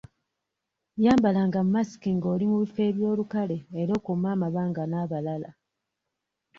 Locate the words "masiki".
1.73-2.09